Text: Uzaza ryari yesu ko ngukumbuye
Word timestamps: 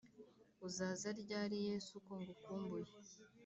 Uzaza 0.67 1.09
ryari 1.21 1.57
yesu 1.67 1.93
ko 2.05 2.11
ngukumbuye 2.19 2.91